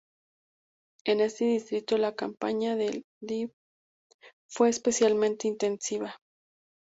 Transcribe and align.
En 1.05 1.19
este 1.19 1.45
distrito, 1.45 1.95
la 1.99 2.15
campaña 2.15 2.75
del 2.75 3.05
ddp 3.21 3.51
fue 4.49 4.67
especialmente 4.69 5.47
intensiva. 5.47 6.15